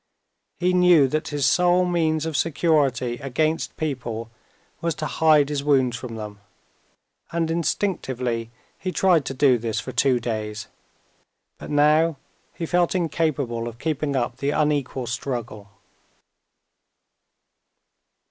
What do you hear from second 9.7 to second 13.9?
for two days, but now he felt incapable of